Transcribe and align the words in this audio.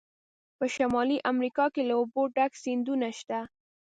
په 0.57 0.65
شمالي 0.75 1.17
امریکا 1.31 1.65
کې 1.73 1.81
له 1.89 1.93
اوبو 1.99 2.21
ډک 2.35 2.51
سیندونه 2.63 3.09
شته. 3.19 3.39